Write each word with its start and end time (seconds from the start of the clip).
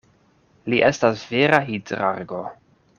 Li 0.73 0.79
estas 0.87 1.27
vera 1.35 1.63
hidrargo. 1.71 2.45